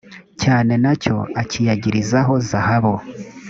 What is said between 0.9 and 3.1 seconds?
cyo akiyagirizaho zahabu